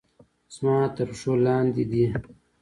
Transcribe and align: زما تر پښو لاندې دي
زما 0.55 0.79
تر 0.95 1.07
پښو 1.09 1.33
لاندې 1.45 1.83
دي 1.91 2.05